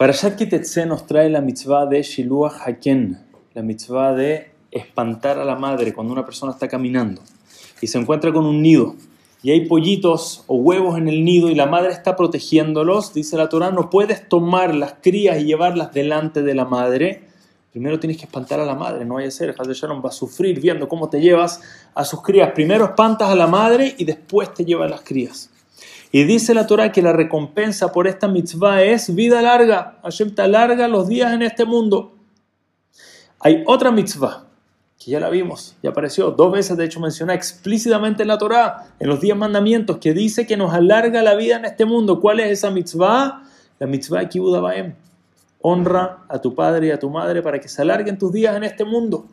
[0.00, 3.18] Parashat Kitetse nos trae la mitzvah de Shiluach Haken,
[3.52, 7.20] la mitzvah de espantar a la madre cuando una persona está caminando
[7.82, 8.94] y se encuentra con un nido
[9.42, 13.50] y hay pollitos o huevos en el nido y la madre está protegiéndolos, dice la
[13.50, 17.24] Torah, no puedes tomar las crías y llevarlas delante de la madre.
[17.70, 20.12] Primero tienes que espantar a la madre, no vaya a ser, Hazbe Shalom va a
[20.12, 21.60] sufrir viendo cómo te llevas
[21.94, 22.52] a sus crías.
[22.52, 25.50] Primero espantas a la madre y después te llevas las crías.
[26.12, 29.98] Y dice la Torah que la recompensa por esta mitzvah es vida larga.
[30.02, 32.12] Hashem te alarga los días en este mundo.
[33.38, 34.46] Hay otra mitzvah
[35.02, 38.88] que ya la vimos, ya apareció dos veces, de hecho menciona explícitamente en la Torah,
[38.98, 42.20] en los diez mandamientos, que dice que nos alarga la vida en este mundo.
[42.20, 43.42] ¿Cuál es esa mitzvah?
[43.78, 44.60] La mitzvah Kibbutz
[45.62, 48.64] Honra a tu padre y a tu madre para que se alarguen tus días en
[48.64, 49.26] este mundo.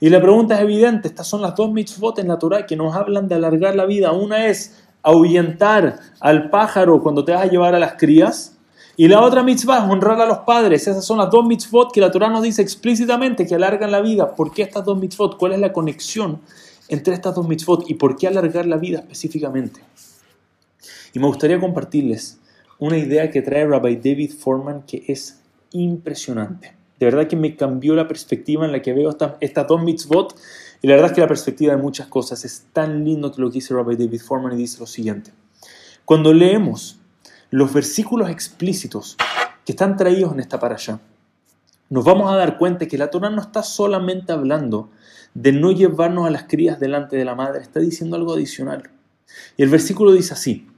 [0.00, 2.94] Y la pregunta es evidente, estas son las dos mitzvot en la Torah que nos
[2.94, 4.12] hablan de alargar la vida.
[4.12, 8.56] Una es ahuyentar al pájaro cuando te vas a llevar a las crías.
[8.96, 10.86] Y la otra mitzvah es honrar a los padres.
[10.86, 14.34] Esas son las dos mitzvot que la Torah nos dice explícitamente que alargan la vida.
[14.34, 15.36] ¿Por qué estas dos mitzvot?
[15.36, 16.40] ¿Cuál es la conexión
[16.88, 17.88] entre estas dos mitzvot?
[17.88, 19.80] ¿Y por qué alargar la vida específicamente?
[21.12, 22.38] Y me gustaría compartirles
[22.78, 25.40] una idea que trae Rabbi David Foreman que es
[25.72, 26.74] impresionante.
[26.98, 30.34] De verdad que me cambió la perspectiva en la que veo estas, estas dos mitzvot
[30.84, 33.48] y la verdad es que la perspectiva de muchas cosas es tan lindo que lo
[33.48, 35.32] que dice Rabbi David Foreman y dice lo siguiente.
[36.04, 36.98] Cuando leemos
[37.48, 39.16] los versículos explícitos
[39.64, 41.00] que están traídos en esta allá,
[41.88, 44.90] nos vamos a dar cuenta que la Torah no está solamente hablando
[45.32, 48.90] de no llevarnos a las crías delante de la madre, está diciendo algo adicional.
[49.56, 50.68] Y el versículo dice así: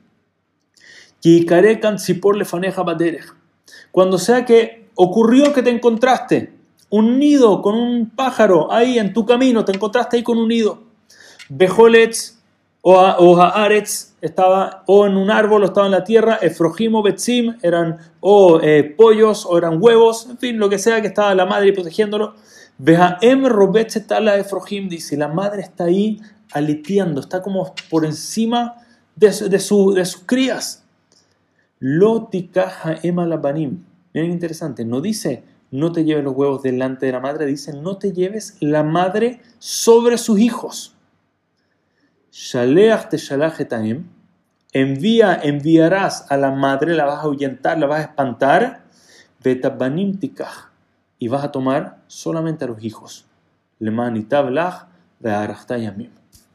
[3.90, 6.55] Cuando sea que ocurrió que te encontraste
[6.90, 10.82] un nido con un pájaro ahí en tu camino, te encontraste ahí con un nido.
[11.48, 12.36] Bejolets
[12.82, 17.56] o, Haaretz estaba o en un árbol o estaba en la tierra, Efrojim o Betzim
[17.62, 21.46] eran o eh, pollos o eran huevos, en fin, lo que sea que estaba la
[21.46, 22.34] madre protegiéndolo.
[22.78, 23.44] Behaem
[24.06, 26.20] Tala Efrojim dice, la madre está ahí
[26.52, 28.76] alitiando, está como por encima
[29.16, 30.84] de, su, de sus crías.
[31.80, 33.82] Lotikaha Emalabanim.
[34.14, 37.98] Miren interesante, no dice no te lleves los huevos delante de la madre, dice, no
[37.98, 40.96] te lleves la madre sobre sus hijos.
[44.72, 48.84] Envía, enviarás a la madre, la vas a ahuyentar, la vas a espantar,
[51.18, 53.26] y vas a tomar solamente a los hijos.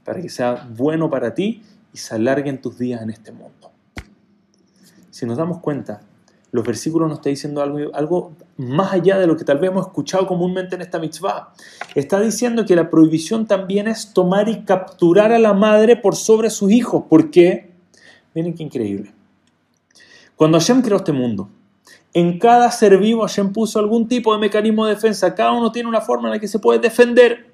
[0.03, 3.71] para que sea bueno para ti y se alarguen tus días en este mundo.
[5.09, 6.01] Si nos damos cuenta,
[6.51, 9.87] los versículos nos están diciendo algo, algo más allá de lo que tal vez hemos
[9.87, 11.53] escuchado comúnmente en esta mitzvah.
[11.95, 16.49] Está diciendo que la prohibición también es tomar y capturar a la madre por sobre
[16.49, 17.05] sus hijos.
[17.09, 17.71] ¿Por qué?
[18.33, 19.13] Miren qué increíble.
[20.35, 21.49] Cuando Hashem creó este mundo,
[22.13, 25.33] en cada ser vivo Hashem puso algún tipo de mecanismo de defensa.
[25.33, 27.49] Cada uno tiene una forma en la que se puede defender.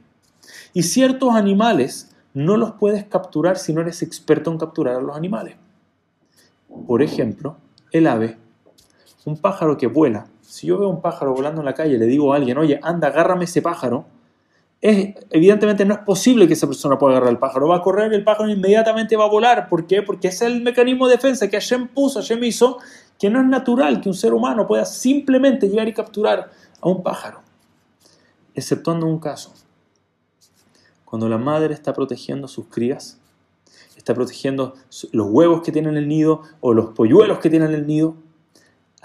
[0.73, 5.15] Y ciertos animales no los puedes capturar si no eres experto en capturar a los
[5.15, 5.55] animales.
[6.87, 7.57] Por ejemplo,
[7.91, 8.37] el ave
[9.27, 10.27] un pájaro que vuela.
[10.41, 12.79] Si yo veo un pájaro volando en la calle y le digo a alguien, oye,
[12.81, 14.05] anda, agárrame ese pájaro,
[14.79, 17.67] es, evidentemente no es posible que esa persona pueda agarrar el pájaro.
[17.67, 19.67] Va a correr, el pájaro inmediatamente va a volar.
[19.67, 20.01] ¿Por qué?
[20.01, 22.77] Porque es el mecanismo de defensa que Hashem puso, Hashem hizo,
[23.19, 26.49] que no es natural que un ser humano pueda simplemente llegar y capturar
[26.79, 27.41] a un pájaro.
[28.55, 29.53] Exceptuando un caso.
[31.03, 33.19] Cuando la madre está protegiendo a sus crías,
[33.97, 34.75] está protegiendo
[35.11, 38.15] los huevos que tienen el nido o los polluelos que tienen el nido,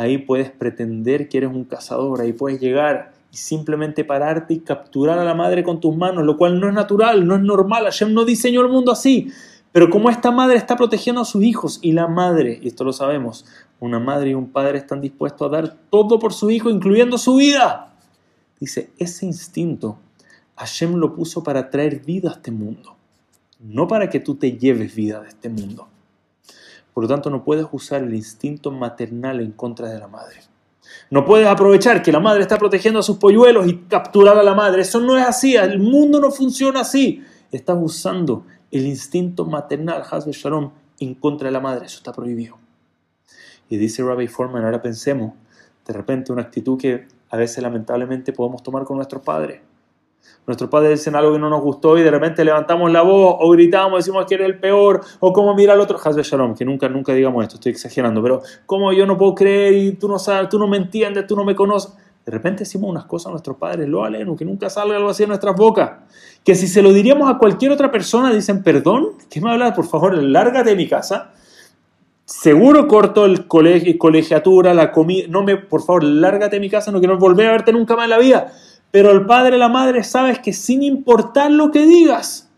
[0.03, 5.19] ahí puedes pretender que eres un cazador, ahí puedes llegar y simplemente pararte y capturar
[5.19, 8.13] a la madre con tus manos, lo cual no es natural, no es normal, Hashem
[8.13, 9.33] no diseñó el mundo así.
[9.73, 12.93] Pero como esta madre está protegiendo a sus hijos y la madre, y esto lo
[12.93, 13.47] sabemos,
[13.81, 17.37] una madre y un padre están dispuestos a dar todo por su hijo, incluyendo su
[17.37, 17.95] vida.
[18.61, 19.99] Dice, ese instinto
[20.57, 22.97] Hashem lo puso para traer vida a este mundo,
[23.59, 25.89] no para que tú te lleves vida de este mundo.
[26.93, 30.41] Por lo tanto, no puedes usar el instinto maternal en contra de la madre.
[31.11, 34.55] No puedes aprovechar que la madre está protegiendo a sus polluelos y capturar a la
[34.55, 34.83] madre.
[34.83, 35.57] Eso no es así.
[35.57, 37.23] El mundo no funciona así.
[37.51, 41.87] Estás usando el instinto maternal, Hasbe Shalom, en contra de la madre.
[41.87, 42.59] Eso está prohibido.
[43.69, 45.35] Y dice Rabbi Foreman, ahora pensemos,
[45.87, 49.63] de repente una actitud que a veces lamentablemente podemos tomar con nuestros padres
[50.47, 53.51] nuestros padres dicen algo que no nos gustó y de repente levantamos la voz o
[53.51, 55.99] gritamos, decimos que eres el peor o cómo mira al otro.
[56.03, 59.75] Hazbe Shalom, que nunca, nunca digamos esto, estoy exagerando, pero cómo yo no puedo creer
[59.75, 61.93] y tú no sabes, tú no me entiendes, tú no me conoces.
[62.25, 65.25] De repente decimos unas cosas a nuestros padres, lo aleno, que nunca salga algo así
[65.25, 65.91] en nuestras bocas.
[66.45, 69.73] Que si se lo diríamos a cualquier otra persona, dicen, perdón, ¿qué me hablas?
[69.75, 71.33] Por favor, lárgate de mi casa.
[72.25, 76.93] seguro corto el colegio, colegiatura, la comida, no me, por favor, lárgate de mi casa,
[76.93, 78.53] no quiero volver a verte nunca más en la vida.
[78.93, 82.51] Pero el padre y la madre sabes que sin importar lo que digas,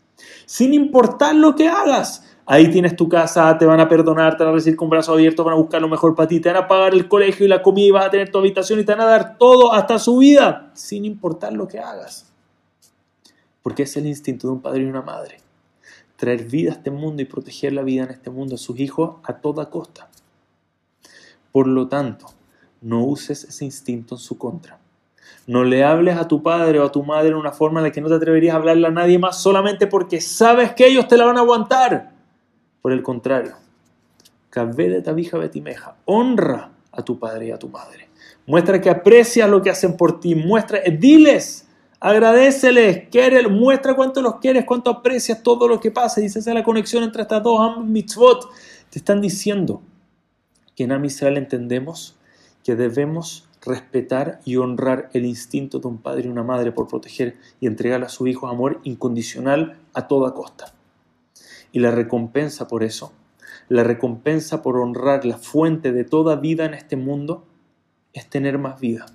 [0.46, 4.52] sin importar lo que hagas, ahí tienes tu casa, te van a perdonar, te van
[4.52, 6.68] a recibir con brazos abiertos, van a buscar lo mejor para ti, te van a
[6.68, 9.02] pagar el colegio y la comida y vas a tener tu habitación y te van
[9.02, 12.32] a dar todo hasta su vida, sin importar lo que hagas.
[13.62, 15.38] Porque es el instinto de un padre y una madre.
[16.16, 19.20] Traer vida a este mundo y proteger la vida en este mundo a sus hijos
[19.22, 20.10] a toda costa.
[21.52, 22.26] Por lo tanto,
[22.80, 24.80] no uses ese instinto en su contra.
[25.46, 27.92] No le hables a tu padre o a tu madre en una forma en la
[27.92, 31.16] que no te atreverías a hablarle a nadie más solamente porque sabes que ellos te
[31.16, 32.12] la van a aguantar.
[32.80, 33.54] Por el contrario,
[34.62, 38.08] de tabija betimeja, honra a tu padre y a tu madre.
[38.46, 40.34] Muestra que aprecias lo que hacen por ti.
[40.34, 41.66] Muestra, diles,
[41.98, 46.20] agradeceles, quiere, muestra cuánto los quieres, cuánto aprecias todo lo que pasa.
[46.20, 48.48] Dice, esa es la conexión entre estas dos mitzvot.
[48.90, 49.82] Te están diciendo
[50.76, 52.16] que en Amisrael entendemos
[52.62, 57.36] que debemos respetar y honrar el instinto de un padre y una madre por proteger
[57.60, 60.74] y entregar a sus hijos amor incondicional a toda costa.
[61.72, 63.12] Y la recompensa por eso,
[63.68, 67.44] la recompensa por honrar la fuente de toda vida en este mundo,
[68.12, 69.06] es tener más vida.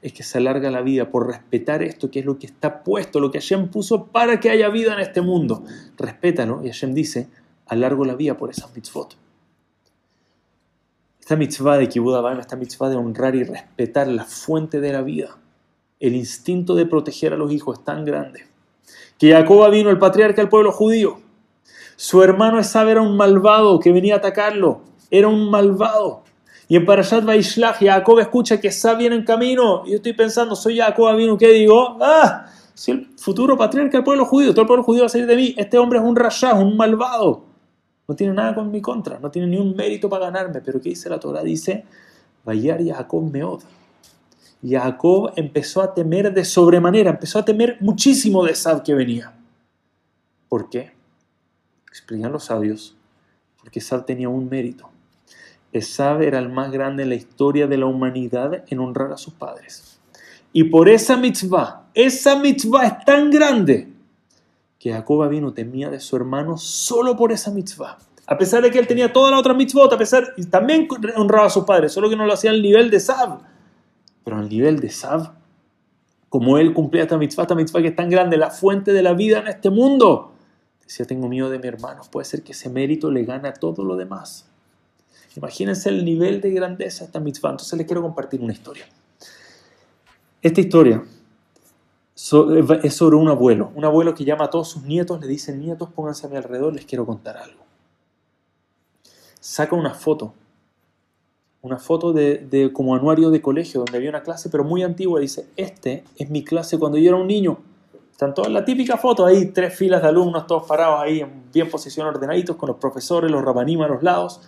[0.00, 3.20] Es que se alarga la vida por respetar esto que es lo que está puesto,
[3.20, 5.64] lo que Hashem puso para que haya vida en este mundo.
[5.96, 7.28] Respétalo y Hashem dice,
[7.66, 9.16] alargo la vida por esas mitzvot.
[11.28, 15.36] Esta mitzvah de Kibbutz esta mitzvah de honrar y respetar la fuente de la vida,
[16.00, 18.46] el instinto de proteger a los hijos es tan grande
[19.18, 21.20] que Jacob vino, el patriarca del pueblo judío.
[21.96, 24.80] Su hermano Esab era un malvado que venía a atacarlo.
[25.10, 26.22] Era un malvado.
[26.66, 29.82] Y en Parashat Vaishlach, Jacob escucha que Esab viene en camino.
[29.84, 31.98] Y yo estoy pensando, soy Jacob vino, ¿qué digo?
[32.00, 32.46] ¡Ah!
[32.72, 35.36] Si el futuro patriarca del pueblo judío, todo el pueblo judío va a salir de
[35.36, 35.54] mí.
[35.58, 37.47] Este hombre es un rasha, un malvado.
[38.08, 40.62] No tiene nada con mi contra, no tiene ni un mérito para ganarme.
[40.62, 41.42] Pero ¿qué dice la Torah?
[41.42, 41.84] Dice,
[42.42, 43.66] Vayar Jacob me odia.
[44.66, 49.34] Jacob empezó a temer de sobremanera, empezó a temer muchísimo de Esab que venía.
[50.48, 50.92] ¿Por qué?
[51.86, 52.96] Explican los sabios,
[53.60, 54.88] porque Esab tenía un mérito.
[55.70, 59.34] Esab era el más grande en la historia de la humanidad en honrar a sus
[59.34, 60.00] padres.
[60.52, 63.97] Y por esa mitzvah, esa mitzvah es tan grande
[64.78, 67.98] que Jacob vino temía de su hermano solo por esa mitzvah.
[68.26, 70.86] A pesar de que él tenía toda la otra mitzvah, a pesar, y también
[71.16, 73.40] honraba a sus padres, solo que no lo hacía al nivel de Sab.
[74.22, 75.32] Pero al nivel de Sab,
[76.28, 79.14] como él cumplía esta mitzvah, esta mitzvah que es tan grande, la fuente de la
[79.14, 80.34] vida en este mundo,
[80.84, 83.82] decía, tengo miedo de mi hermano, puede ser que ese mérito le gane a todo
[83.82, 84.46] lo demás.
[85.36, 87.50] Imagínense el nivel de grandeza de esta mitzvah.
[87.50, 88.86] Entonces les quiero compartir una historia.
[90.42, 91.02] Esta historia
[92.82, 95.88] es sobre un abuelo, un abuelo que llama a todos sus nietos, le dice, nietos,
[95.90, 97.62] pónganse a mi alrededor, les quiero contar algo.
[99.40, 100.34] Saca una foto,
[101.62, 105.46] una foto de, como anuario de colegio, donde había una clase, pero muy antigua, dice,
[105.56, 107.58] este es mi clase cuando yo era un niño.
[108.10, 111.70] Están todas la típica foto ahí, tres filas de alumnos, todos parados ahí en bien
[111.70, 114.40] posición ordenaditos, con los profesores, los rabanim a los lados.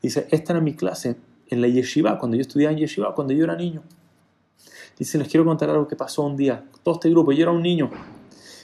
[0.00, 1.16] Dice, esta era mi clase
[1.48, 3.82] en la yeshiva, cuando yo estudiaba en yeshiva, cuando yo era niño.
[4.98, 6.64] Dice, les quiero contar algo que pasó un día.
[6.82, 7.90] Todo este grupo, yo era un niño.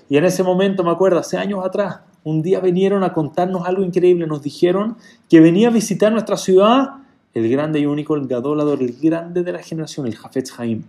[0.09, 3.83] Y en ese momento, me acuerdo, hace años atrás, un día vinieron a contarnos algo
[3.83, 4.27] increíble.
[4.27, 4.97] Nos dijeron
[5.29, 7.03] que venía a visitar nuestra ciudad
[7.35, 10.83] el grande y único, el gadolador, el grande de la generación, el Jafetz Haim.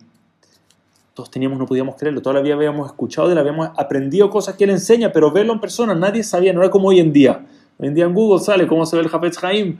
[1.14, 4.72] Todos teníamos, no podíamos creerlo, todavía habíamos escuchado de él, habíamos aprendido cosas que él
[4.72, 7.46] enseña, pero verlo en persona nadie sabía, no era como hoy en día.
[7.78, 9.78] Hoy en día en Google sale cómo se ve el Jafetz Haim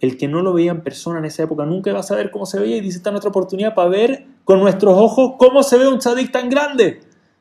[0.00, 2.46] el que no lo veía en persona en esa época nunca iba a saber cómo
[2.46, 5.86] se veía y dice, esta nuestra oportunidad para ver con nuestros ojos cómo se ve
[5.86, 7.00] un tzadik tan grande.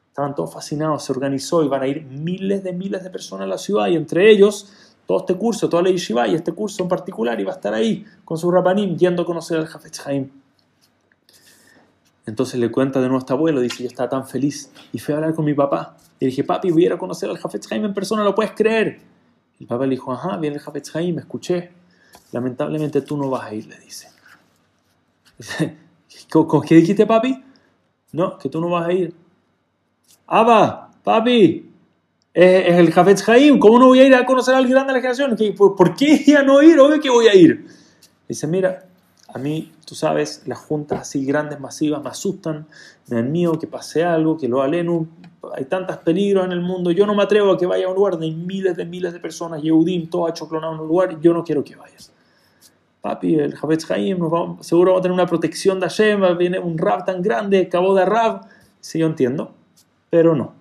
[0.09, 3.47] Estaban todos fascinados, se organizó y van a ir miles de miles de personas a
[3.47, 4.73] la ciudad y entre ellos
[5.07, 8.05] todo este curso, toda la yeshiva y este curso en particular iba a estar ahí
[8.25, 10.29] con su rabanim yendo a conocer al Jafetz Haim.
[12.25, 15.13] Entonces le cuenta de nuevo a este abuelo, dice, yo estaba tan feliz y fui
[15.13, 15.95] a hablar con mi papá.
[16.19, 18.51] Le dije, papi, voy a ir a conocer al Jafetz Haim en persona, ¿lo puedes
[18.51, 18.99] creer?
[19.59, 21.78] El papá le dijo, ajá, viene el Jafetz Haim, escuché
[22.31, 24.09] lamentablemente tú no vas a ir, le dice.
[26.67, 27.43] ¿Qué dijiste, papi?
[28.11, 29.13] No, que tú no vas a ir.
[30.27, 31.69] Abba, papi,
[32.33, 35.13] es, el Jafetz Haim, ¿cómo no voy a ir a conocer al grande de la
[35.15, 35.55] generación?
[35.55, 36.79] ¿Por qué ya no ir?
[36.79, 37.67] Obvio que voy a ir.
[38.27, 38.85] Dice, mira,
[39.33, 42.67] a mí, tú sabes, las juntas así grandes, masivas, me asustan,
[43.07, 45.07] me dan miedo que pase algo, que lo aleno,
[45.55, 47.95] hay tantos peligros en el mundo, yo no me atrevo a que vaya a un
[47.95, 51.43] lugar donde miles de miles de personas, Yehudim, todo achoclonado en un lugar, yo no
[51.43, 52.11] quiero que vayas
[53.01, 54.19] papi, el Javetz Haim,
[54.61, 58.05] seguro va a tener una protección de Hashem, viene un Rab tan grande, acabó de
[58.05, 58.41] Rab.
[58.79, 59.53] Sí, yo entiendo,
[60.09, 60.53] pero no.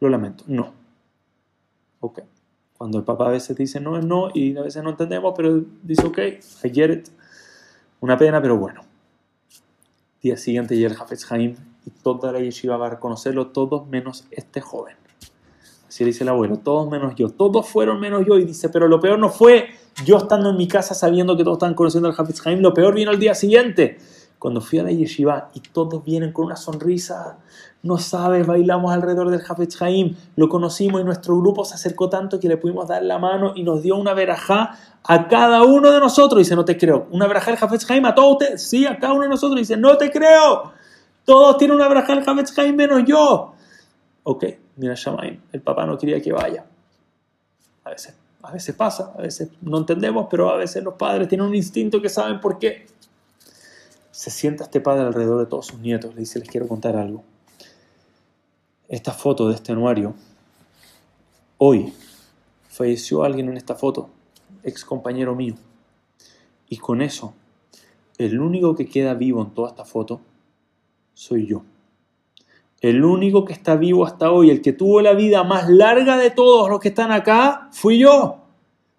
[0.00, 0.72] Lo lamento, no.
[2.00, 2.20] Ok.
[2.76, 6.06] Cuando el papá a veces dice no no y a veces no entendemos, pero dice
[6.06, 6.18] ok,
[6.64, 7.08] I get it.
[8.00, 8.82] Una pena, pero bueno.
[10.22, 14.26] Día siguiente llega el Hafez Haim y toda la yeshiva va a reconocerlo, todos menos
[14.30, 14.96] este joven.
[15.88, 17.30] Así le dice el abuelo, todos menos yo.
[17.30, 18.38] Todos fueron menos yo.
[18.38, 19.70] Y dice, pero lo peor no fue
[20.04, 22.60] yo estando en mi casa sabiendo que todos estaban conociendo al Hafez Haim.
[22.60, 23.98] Lo peor vino el día siguiente.
[24.38, 27.38] Cuando fui a la yeshiva y todos vienen con una sonrisa,
[27.82, 32.38] no sabes, bailamos alrededor del Hafez Haim, lo conocimos y nuestro grupo se acercó tanto
[32.38, 35.98] que le pudimos dar la mano y nos dio una verajá a cada uno de
[35.98, 36.38] nosotros.
[36.38, 37.08] Dice, no te creo.
[37.10, 38.62] ¿Una verajá del Hafez Haim a todos ustedes?
[38.62, 39.58] Sí, a cada uno de nosotros.
[39.58, 40.72] Dice, no te creo.
[41.24, 43.54] Todos tienen una verajá del Hafez Haim menos yo.
[44.22, 44.44] Ok,
[44.76, 46.64] mira Shamaim, el papá no quería que vaya.
[47.84, 51.46] A veces, a veces pasa, a veces no entendemos, pero a veces los padres tienen
[51.46, 52.86] un instinto que saben por qué
[54.18, 57.22] se sienta este padre alrededor de todos sus nietos, le dice, les quiero contar algo.
[58.88, 60.12] Esta foto de este anuario,
[61.56, 61.92] hoy
[62.68, 64.10] falleció alguien en esta foto,
[64.64, 65.54] ex compañero mío.
[66.68, 67.32] Y con eso,
[68.18, 70.20] el único que queda vivo en toda esta foto
[71.14, 71.62] soy yo.
[72.80, 76.32] El único que está vivo hasta hoy, el que tuvo la vida más larga de
[76.32, 78.38] todos los que están acá, fui yo.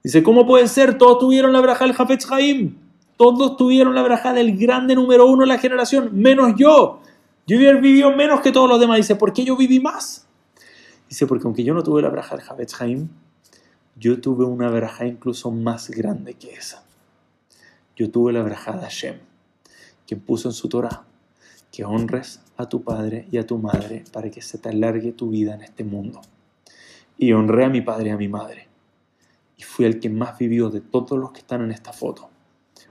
[0.01, 0.97] Dice, ¿cómo puede ser?
[0.97, 2.88] Todos tuvieron la braja del Jafetz Haim.
[3.19, 7.01] Todos tuvieron la braja del grande número uno de la generación, menos yo.
[7.45, 8.95] Yo vivido menos que todos los demás.
[8.95, 10.25] Dice, ¿por qué yo viví más?
[11.09, 13.09] Dice, porque aunque yo no tuve la braja del Javetz Haim,
[13.97, 16.85] yo tuve una braja incluso más grande que esa.
[17.97, 19.17] Yo tuve la braja de Hashem,
[20.07, 21.03] quien puso en su Torah
[21.73, 25.29] que honres a tu padre y a tu madre para que se te alargue tu
[25.29, 26.21] vida en este mundo.
[27.17, 28.69] Y honré a mi padre y a mi madre.
[29.57, 32.29] Y fui el que más vivió de todos los que están en esta foto.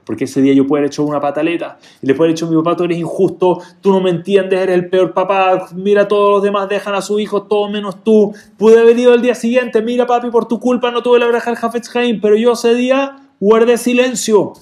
[0.09, 2.49] Porque ese día yo puedo haber hecho una pataleta y le puedo haber dicho a
[2.49, 6.31] mi papá, tú eres injusto, tú no me entiendes, eres el peor papá, mira, todos
[6.31, 8.33] los demás dejan a su hijo, todo menos tú.
[8.57, 11.53] Pude haber ido el día siguiente, mira papi, por tu culpa no tuve la braja
[11.53, 14.53] del Haim, pero yo ese día guardé silencio.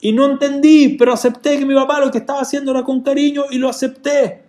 [0.00, 3.46] Y no entendí, pero acepté que mi papá lo que estaba haciendo era con cariño
[3.50, 4.44] y lo acepté.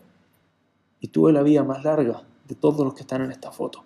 [1.00, 3.83] Y tuve la vida más larga de todos los que están en esta foto.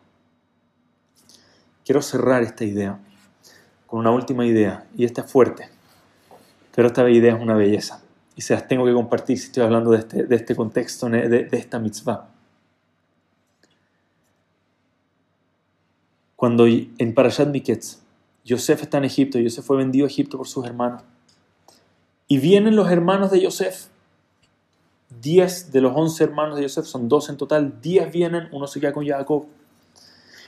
[1.85, 2.99] Quiero cerrar esta idea
[3.85, 5.76] con una última idea, y esta es fuerte.
[6.77, 8.03] Pero esta idea es una belleza
[8.35, 11.49] y se las tengo que compartir si estoy hablando de este, de este contexto, de,
[11.51, 12.29] esta mitzvah.
[16.35, 17.97] Cuando en Parashat Miketz,
[18.45, 21.01] Yosef está en Egipto, Yosef fue vendido a Egipto por sus hermanos.
[22.27, 23.87] Y vienen los hermanos de Yosef.
[25.19, 28.79] Diez de los once hermanos de Yosef, son dos en total, diez vienen, uno se
[28.79, 29.47] queda con Jacob.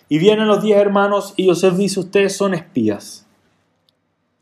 [0.08, 3.26] Y vienen los diez hermanos y Yosef dice, ustedes son espías.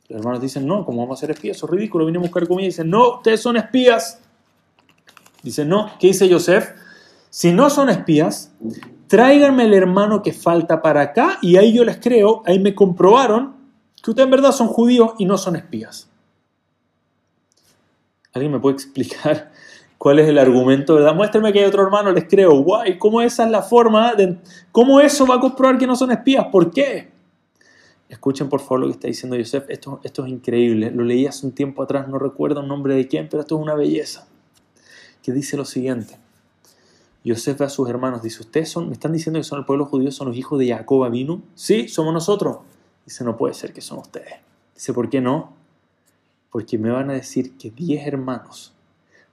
[0.09, 1.57] Los hermanos dicen, no, ¿cómo vamos a ser espías?
[1.57, 2.65] Eso es ridículo, vinimos a buscar comida.
[2.65, 4.21] Y dicen, no, ustedes son espías.
[5.43, 6.71] Dicen, no, ¿qué dice Yosef?
[7.29, 8.53] Si no son espías,
[9.07, 13.55] tráiganme el hermano que falta para acá y ahí yo les creo, ahí me comprobaron
[14.01, 16.09] que ustedes en verdad son judíos y no son espías.
[18.33, 19.51] ¿Alguien me puede explicar
[19.97, 20.95] cuál es el argumento?
[20.95, 21.15] ¿verdad?
[21.15, 22.61] Muéstrenme que hay otro hermano, les creo.
[22.61, 24.37] Guay, ¿cómo esa es la forma de...
[24.71, 26.45] ¿Cómo eso va a comprobar que no son espías?
[26.51, 27.16] ¿Por qué?
[28.09, 29.65] Escuchen por favor lo que está diciendo Yosef.
[29.69, 30.91] Esto, es increíble.
[30.91, 33.61] Lo leí hace un tiempo atrás, no recuerdo el nombre de quién, pero esto es
[33.61, 34.27] una belleza.
[35.21, 36.17] Que dice lo siguiente.
[37.23, 39.85] Yosef ve a sus hermanos, dice, ¿ustedes son, me están diciendo que son el pueblo
[39.85, 41.41] judío, son los hijos de Jacob Avinu?
[41.55, 42.59] Sí, somos nosotros.
[43.05, 44.35] Dice, no puede ser que son ustedes.
[44.73, 45.53] Dice, ¿por qué no?
[46.49, 48.73] Porque me van a decir que diez hermanos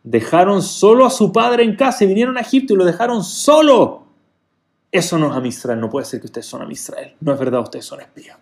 [0.04, 4.04] dejaron solo a su padre en casa y vinieron a Egipto y lo dejaron solo.
[4.93, 7.16] Eso no es a Israel, no puede ser que ustedes son a Israel.
[7.21, 8.38] No es verdad, ustedes son espías.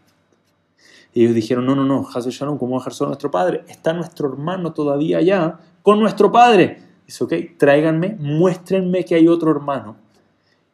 [1.14, 3.64] Y ellos dijeron, no, no, no, Hazel Shalom, ¿cómo dejar solo a nuestro padre?
[3.68, 6.82] Está nuestro hermano todavía allá con nuestro padre.
[7.06, 9.96] Dice, ok, tráiganme, muéstrenme que hay otro hermano.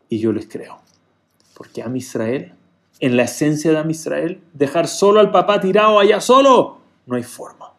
[0.08, 0.78] Y yo les creo.
[1.54, 2.54] Porque a Israel,
[3.00, 7.72] en la esencia de Israel, dejar solo al papá tirado allá solo, no hay forma.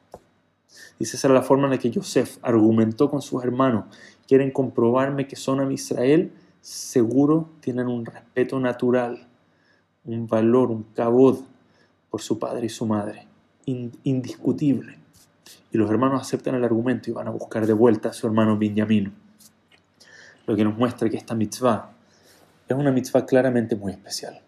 [0.97, 3.85] Dice, esa era la forma en la que Yosef argumentó con sus hermanos.
[4.27, 9.27] Quieren comprobarme que son a Israel, seguro tienen un respeto natural,
[10.03, 11.37] un valor, un cabod
[12.09, 13.27] por su padre y su madre,
[13.65, 14.97] indiscutible.
[15.71, 18.57] Y los hermanos aceptan el argumento y van a buscar de vuelta a su hermano
[18.57, 19.13] Benjamín.
[20.47, 21.91] Lo que nos muestra que esta mitzvah
[22.67, 24.41] es una mitzvah claramente muy especial.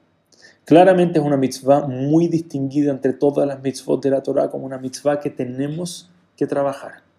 [0.66, 4.78] Claramente es una mitzvah muy distinguida entre todas las mitzvot de la Torah como una
[4.78, 7.11] mitzvah que tenemos que trabajar.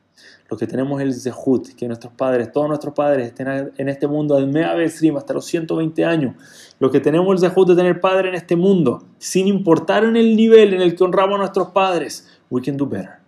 [0.49, 4.37] Lo que tenemos el zehut, que nuestros padres, todos nuestros padres estén en este mundo
[4.37, 6.35] al hasta los 120 años.
[6.79, 10.37] Lo que tenemos el zehut de tener padre en este mundo, sin importar en el
[10.37, 13.23] nivel en el que honramos a nuestros padres, we can do better.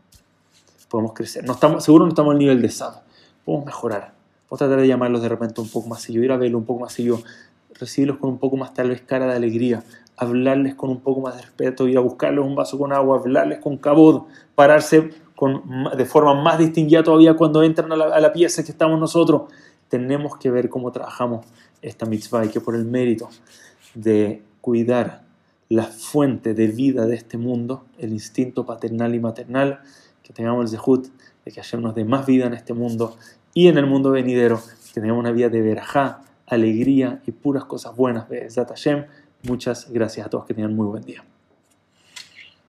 [0.88, 1.44] Podemos crecer.
[1.44, 2.94] No estamos, seguro no estamos al nivel de Sad.
[3.44, 4.12] Podemos mejorar.
[4.46, 6.80] Podemos tratar de llamarlos de repente un poco más seguido, ir a verlo un poco
[6.80, 7.20] más seguido,
[7.72, 9.82] recibirlos con un poco más tal vez cara de alegría,
[10.16, 13.58] hablarles con un poco más de respeto, ir a buscarles un vaso con agua, hablarles
[13.58, 14.24] con cabod,
[14.54, 15.10] pararse
[15.96, 19.42] de forma más distinguida todavía cuando entran a la, a la pieza que estamos nosotros.
[19.88, 21.46] Tenemos que ver cómo trabajamos
[21.82, 23.28] esta mitzvah y que por el mérito
[23.94, 25.24] de cuidar
[25.68, 29.80] la fuente de vida de este mundo, el instinto paternal y maternal,
[30.22, 31.08] que tengamos el zehut
[31.44, 33.16] de que Hashem nos dé más vida en este mundo
[33.52, 34.60] y en el mundo venidero,
[34.92, 38.26] que tengamos una vida de verajá, alegría y puras cosas buenas.
[38.28, 39.06] Hashem.
[39.42, 41.22] Muchas gracias a todos, que tengan muy buen día.